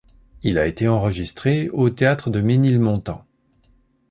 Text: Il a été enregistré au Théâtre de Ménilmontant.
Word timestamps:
Il 0.41 0.57
a 0.57 0.65
été 0.65 0.87
enregistré 0.87 1.69
au 1.69 1.91
Théâtre 1.91 2.31
de 2.31 2.41
Ménilmontant. 2.41 3.23